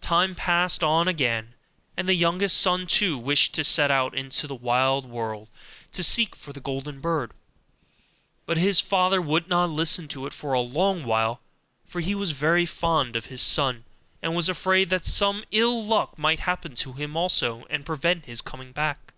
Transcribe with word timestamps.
Time 0.00 0.36
passed 0.36 0.80
on 0.80 1.08
again, 1.08 1.54
and 1.96 2.06
the 2.06 2.14
youngest 2.14 2.56
son 2.60 2.86
too 2.86 3.18
wished 3.18 3.52
to 3.52 3.64
set 3.64 3.90
out 3.90 4.14
into 4.16 4.46
the 4.46 4.54
wide 4.54 5.06
world 5.06 5.48
to 5.92 6.04
seek 6.04 6.36
for 6.36 6.52
the 6.52 6.60
golden 6.60 7.00
bird; 7.00 7.32
but 8.46 8.56
his 8.56 8.80
father 8.80 9.20
would 9.20 9.48
not 9.48 9.68
listen 9.68 10.06
to 10.06 10.24
it 10.24 10.32
for 10.32 10.52
a 10.52 10.60
long 10.60 11.04
while, 11.04 11.40
for 11.88 12.00
he 12.00 12.14
was 12.14 12.30
very 12.30 12.64
fond 12.64 13.16
of 13.16 13.24
his 13.24 13.42
son, 13.42 13.82
and 14.22 14.36
was 14.36 14.48
afraid 14.48 14.88
that 14.88 15.04
some 15.04 15.42
ill 15.50 15.84
luck 15.84 16.16
might 16.16 16.38
happen 16.38 16.76
to 16.76 16.92
him 16.92 17.16
also, 17.16 17.64
and 17.68 17.84
prevent 17.84 18.26
his 18.26 18.40
coming 18.40 18.70
back. 18.70 19.14